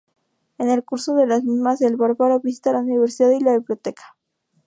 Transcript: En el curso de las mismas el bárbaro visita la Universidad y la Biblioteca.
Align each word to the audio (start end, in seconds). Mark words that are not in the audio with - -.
En 0.57 0.69
el 0.71 0.83
curso 0.83 1.13
de 1.13 1.27
las 1.27 1.43
mismas 1.43 1.79
el 1.83 1.95
bárbaro 1.95 2.39
visita 2.39 2.71
la 2.73 2.79
Universidad 2.79 3.29
y 3.29 3.39
la 3.39 3.53
Biblioteca. 3.59 4.17